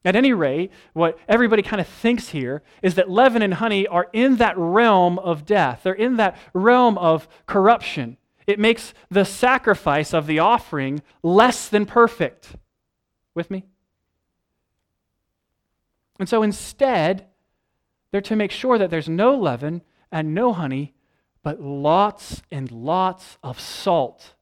[0.04, 4.08] At any rate, what everybody kind of thinks here is that leaven and honey are
[4.12, 5.80] in that realm of death.
[5.82, 8.16] They're in that realm of corruption.
[8.46, 12.56] It makes the sacrifice of the offering less than perfect.
[13.34, 13.64] With me?
[16.18, 17.26] And so instead,
[18.10, 20.94] they're to make sure that there's no leaven and no honey,
[21.42, 24.34] but lots and lots of salt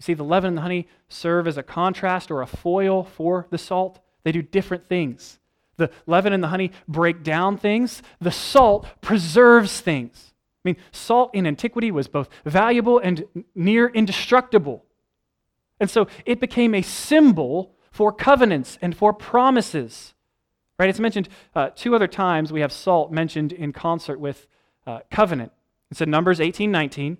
[0.00, 3.46] you see, the leaven and the honey serve as a contrast or a foil for
[3.50, 4.00] the salt.
[4.22, 5.38] They do different things.
[5.76, 10.32] The leaven and the honey break down things, the salt preserves things.
[10.64, 14.84] I mean, salt in antiquity was both valuable and near indestructible.
[15.80, 20.14] And so it became a symbol for covenants and for promises.
[20.78, 20.90] Right?
[20.90, 24.46] It's mentioned uh, two other times we have salt mentioned in concert with
[24.86, 25.52] uh, covenant.
[25.90, 27.18] It's in Numbers 18 19.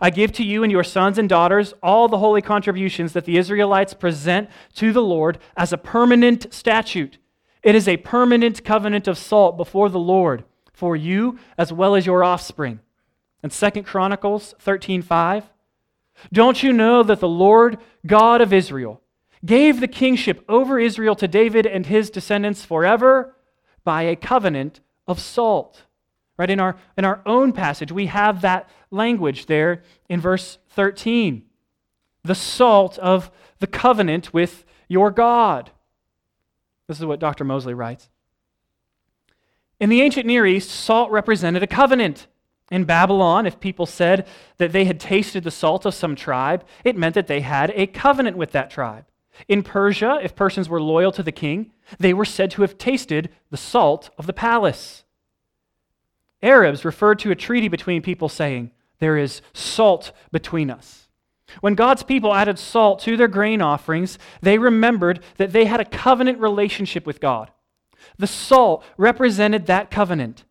[0.00, 3.38] I give to you and your sons and daughters all the holy contributions that the
[3.38, 7.18] Israelites present to the Lord as a permanent statute.
[7.62, 12.06] It is a permanent covenant of salt before the Lord for you as well as
[12.06, 12.80] your offspring.
[13.42, 15.44] And 2 Chronicles 13:5
[16.32, 19.00] Don't you know that the Lord God of Israel
[19.44, 23.36] gave the kingship over Israel to David and his descendants forever
[23.84, 25.84] by a covenant of salt?
[26.40, 31.42] Right in our in our own passage we have that language there in verse 13.
[32.24, 35.70] The salt of the covenant with your God.
[36.88, 37.44] This is what Dr.
[37.44, 38.08] Mosley writes.
[39.78, 42.26] In the ancient Near East, salt represented a covenant.
[42.70, 44.26] In Babylon, if people said
[44.56, 47.86] that they had tasted the salt of some tribe, it meant that they had a
[47.86, 49.04] covenant with that tribe.
[49.46, 53.28] In Persia, if persons were loyal to the king, they were said to have tasted
[53.50, 55.04] the salt of the palace.
[56.42, 61.08] Arabs referred to a treaty between people saying, there is salt between us.
[61.60, 65.84] When God's people added salt to their grain offerings, they remembered that they had a
[65.84, 67.50] covenant relationship with God.
[68.18, 70.44] The salt represented that covenant.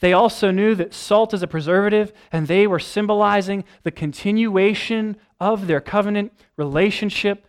[0.00, 5.66] They also knew that salt is a preservative, and they were symbolizing the continuation of
[5.66, 7.46] their covenant relationship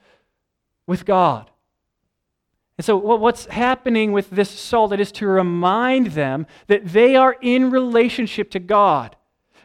[0.85, 1.50] with God.
[2.78, 4.93] And so, what's happening with this salt?
[4.93, 9.15] It is to remind them that they are in relationship to God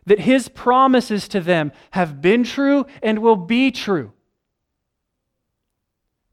[0.06, 4.12] that his promises to them have been true and will be true.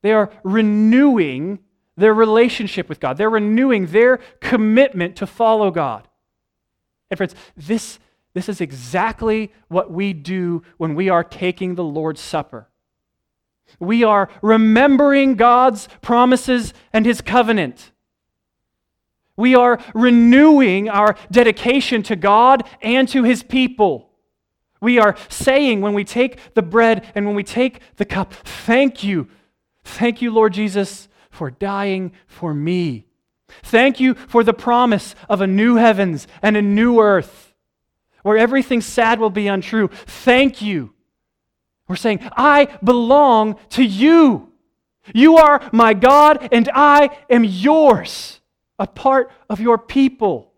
[0.01, 1.59] They are renewing
[1.97, 6.07] their relationship with God, they're renewing their commitment to follow God.
[7.11, 7.99] And, friends, this,
[8.33, 12.67] this is exactly what we do when we are taking the Lord's Supper.
[13.79, 17.91] We are remembering God's promises and his covenant.
[19.35, 24.09] We are renewing our dedication to God and to His people.
[24.79, 29.03] We are saying when we take the bread and when we take the cup, Thank
[29.03, 29.27] you.
[29.83, 33.05] Thank you, Lord Jesus, for dying for me.
[33.63, 37.53] Thank you for the promise of a new heavens and a new earth
[38.23, 39.89] where everything sad will be untrue.
[40.05, 40.93] Thank you.
[41.93, 44.51] We're saying, I belong to you.
[45.13, 48.41] You are my God and I am yours
[48.79, 50.51] a part of your people.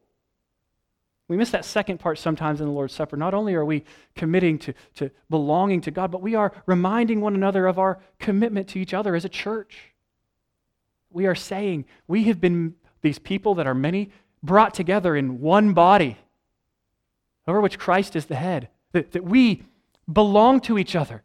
[1.27, 3.17] We miss that second part sometimes in the Lord's Supper.
[3.17, 3.83] Not only are we
[4.15, 8.69] committing to, to belonging to God, but we are reminding one another of our commitment
[8.69, 9.93] to each other as a church.
[11.11, 14.09] We are saying we have been these people that are many
[14.41, 16.15] brought together in one body,
[17.45, 19.63] over which Christ is the head, that, that we
[20.11, 21.23] belong to each other,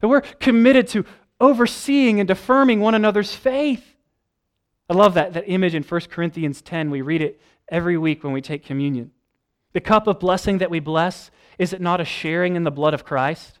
[0.00, 1.04] that we're committed to
[1.40, 3.84] overseeing and affirming one another's faith.
[4.90, 6.90] I love that, that image in 1 Corinthians 10.
[6.90, 9.12] We read it every week when we take communion.
[9.72, 12.94] The cup of blessing that we bless, is it not a sharing in the blood
[12.94, 13.58] of Christ?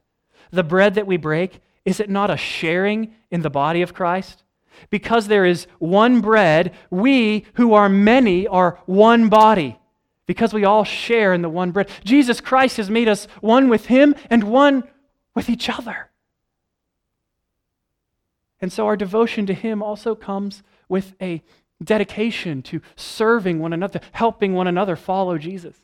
[0.50, 4.42] The bread that we break, is it not a sharing in the body of Christ?
[4.90, 9.78] Because there is one bread, we who are many are one body.
[10.26, 11.88] Because we all share in the one bread.
[12.04, 14.84] Jesus Christ has made us one with Him and one
[15.34, 16.07] with each other.
[18.60, 21.42] And so our devotion to Him also comes with a
[21.82, 25.76] dedication to serving one another, helping one another follow Jesus.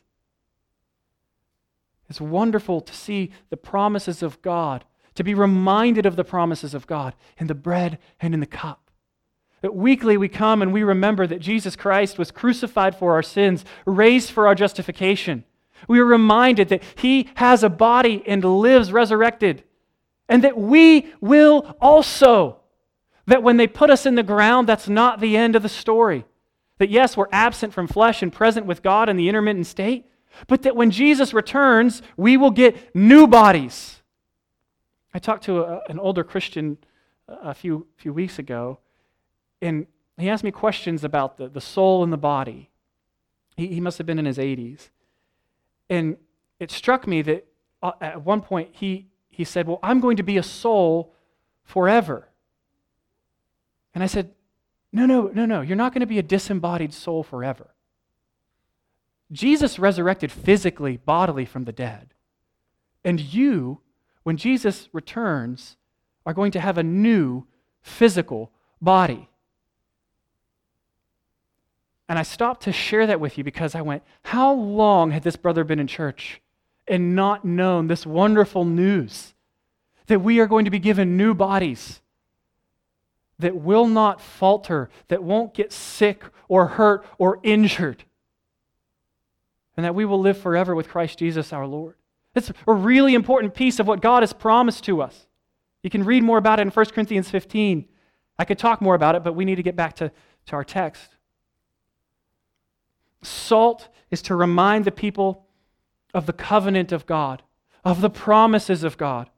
[2.11, 6.87] It's wonderful to see the promises of God, to be reminded of the promises of
[6.87, 8.91] God in the bread and in the cup.
[9.63, 13.65] That weekly we come and we remember that Jesus Christ was crucified for our sins,
[13.87, 15.45] raised for our justification.
[15.89, 19.65] We are reminded that He has a body and lives resurrected,
[20.29, 22.61] and that we will also.
[23.27, 26.25] That when they put us in the ground, that's not the end of the story.
[26.79, 30.07] That yes, we're absent from flesh and present with God in the intermittent state,
[30.47, 34.03] but that when Jesus returns, we will get new bodies.
[35.13, 36.79] I talked to a, an older Christian
[37.29, 38.81] a few, few weeks ago,
[39.63, 39.87] and
[40.19, 42.71] he asked me questions about the, the soul and the body.
[43.57, 44.91] He, he must have been in his 80s.
[45.89, 46.17] And
[46.59, 47.47] it struck me that
[47.83, 51.15] uh, at one point he, he said, Well, I'm going to be a soul
[51.63, 52.29] forever.
[53.95, 54.33] And I said,
[54.93, 55.61] No, no, no, no.
[55.61, 57.75] You're not going to be a disembodied soul forever.
[59.33, 62.15] Jesus resurrected physically, bodily from the dead.
[63.05, 63.81] And you,
[64.23, 65.77] when Jesus returns,
[66.27, 67.47] are going to have a new
[67.83, 69.29] physical body.
[72.09, 75.37] And I stopped to share that with you because I went, How long had this
[75.37, 76.41] brother been in church
[76.87, 79.35] and not known this wonderful news
[80.07, 82.03] that we are going to be given new bodies
[83.39, 88.05] that will not falter, that won't get sick or hurt or injured?
[89.77, 91.97] and that we will live forever with Christ Jesus our Lord.
[92.35, 95.27] It's a really important piece of what God has promised to us.
[95.83, 97.87] You can read more about it in 1 Corinthians 15.
[98.39, 100.11] I could talk more about it, but we need to get back to,
[100.47, 101.17] to our text.
[103.23, 105.47] Salt is to remind the people
[106.13, 107.43] of the covenant of God,
[107.85, 109.31] of the promises of God.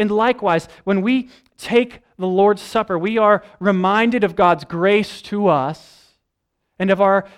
[0.00, 1.28] And likewise, when we
[1.58, 6.14] take the Lord's Supper, we are reminded of God's grace to us
[6.78, 7.28] and of our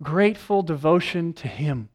[0.00, 1.88] grateful devotion to Him.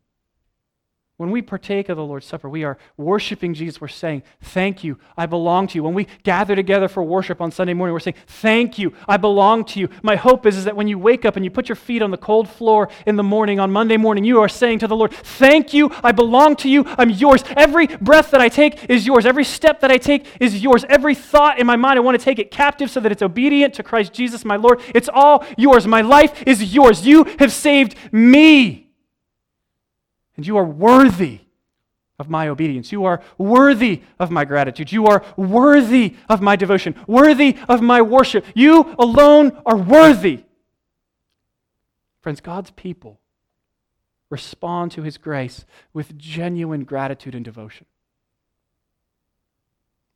[1.24, 3.80] When we partake of the Lord's Supper, we are worshiping Jesus.
[3.80, 5.84] We're saying, Thank you, I belong to you.
[5.84, 9.64] When we gather together for worship on Sunday morning, we're saying, Thank you, I belong
[9.68, 9.88] to you.
[10.02, 12.12] My hope is, is that when you wake up and you put your feet on
[12.12, 15.14] the cold floor in the morning, on Monday morning, you are saying to the Lord,
[15.14, 17.42] Thank you, I belong to you, I'm yours.
[17.56, 19.26] Every breath that I take is yours.
[19.26, 20.84] Every step that I take is yours.
[20.90, 23.76] Every thought in my mind, I want to take it captive so that it's obedient
[23.76, 24.82] to Christ Jesus, my Lord.
[24.94, 25.88] It's all yours.
[25.88, 27.08] My life is yours.
[27.08, 28.83] You have saved me.
[30.36, 31.42] And you are worthy
[32.20, 32.92] of my obedience.
[32.92, 34.92] You are worthy of my gratitude.
[34.92, 38.46] You are worthy of my devotion, worthy of my worship.
[38.56, 40.46] You alone are worthy.
[42.22, 43.20] Friends, God's people
[44.30, 47.86] respond to his grace with genuine gratitude and devotion.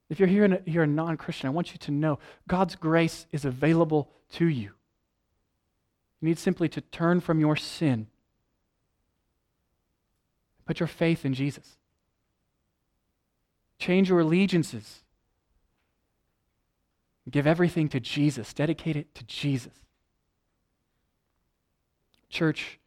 [0.10, 3.28] If you're here and you're a non Christian, I want you to know God's grace
[3.32, 4.72] is available to you.
[6.22, 8.08] You need simply to turn from your sin
[10.68, 11.78] Put your faith in Jesus.
[13.80, 15.04] Change your allegiances.
[17.30, 18.54] Give everything to Jesus.
[18.54, 19.74] Dedicate it to Jesus.
[22.30, 22.80] Church,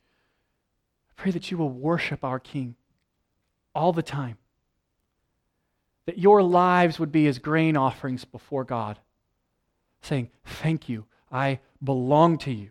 [1.10, 2.76] I pray that you will worship our King
[3.74, 4.36] all the time.
[6.04, 8.98] That your lives would be as grain offerings before God,
[10.02, 12.70] saying, Thank you, I belong to you.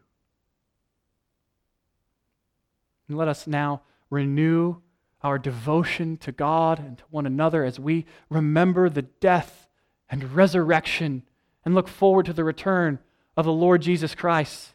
[3.07, 3.81] And let us now
[4.11, 4.81] renew
[5.21, 9.67] our devotion to God and to one another as we remember the death
[10.09, 11.23] and resurrection
[11.65, 12.99] and look forward to the return
[13.35, 14.73] of the Lord Jesus Christ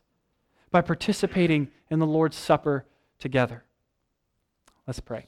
[0.70, 2.84] by participating in the Lord's Supper
[3.18, 3.64] together.
[4.86, 5.26] Let's pray.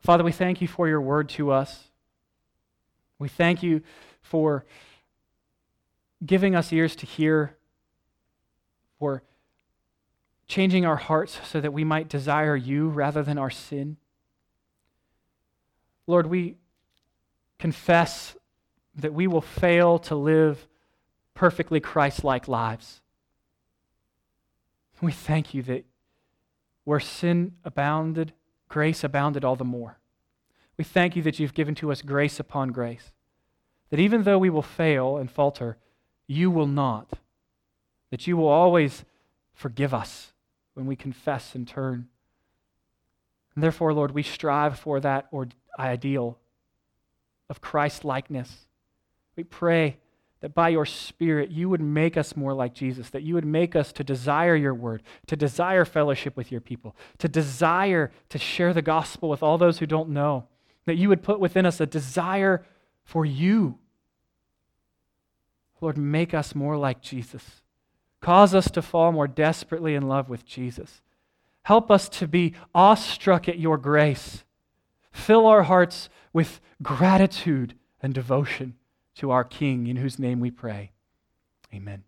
[0.00, 1.88] Father, we thank you for your word to us.
[3.18, 3.80] We thank you
[4.20, 4.66] for
[6.24, 7.56] giving us ears to hear,
[8.98, 9.22] for
[10.46, 13.96] changing our hearts so that we might desire you rather than our sin.
[16.06, 16.56] Lord, we
[17.58, 18.36] confess
[18.94, 20.66] that we will fail to live
[21.34, 23.00] perfectly Christ like lives.
[25.00, 25.84] We thank you that
[26.84, 28.32] where sin abounded,
[28.68, 29.98] grace abounded all the more.
[30.76, 33.12] We thank you that you've given to us grace upon grace.
[33.90, 35.78] That even though we will fail and falter,
[36.26, 37.18] you will not.
[38.14, 39.04] That you will always
[39.54, 40.32] forgive us
[40.74, 42.06] when we confess and turn.
[43.56, 45.26] And therefore, Lord, we strive for that
[45.76, 46.38] ideal
[47.50, 48.68] of Christ likeness.
[49.34, 49.96] We pray
[50.42, 53.74] that by your Spirit you would make us more like Jesus, that you would make
[53.74, 58.72] us to desire your word, to desire fellowship with your people, to desire to share
[58.72, 60.46] the gospel with all those who don't know,
[60.84, 62.64] that you would put within us a desire
[63.02, 63.80] for you.
[65.80, 67.62] Lord, make us more like Jesus.
[68.24, 71.02] Cause us to fall more desperately in love with Jesus.
[71.64, 74.44] Help us to be awestruck at your grace.
[75.12, 78.76] Fill our hearts with gratitude and devotion
[79.16, 80.92] to our King, in whose name we pray.
[81.74, 82.04] Amen.